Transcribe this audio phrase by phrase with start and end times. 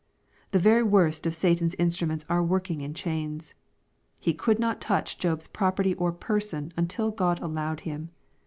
[0.49, 3.53] The very worst of Satan'g instruments are working in chains.
[4.19, 8.09] He could not touch Job's property or person until God allowed him.